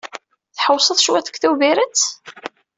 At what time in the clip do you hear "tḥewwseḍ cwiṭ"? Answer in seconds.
0.55-1.27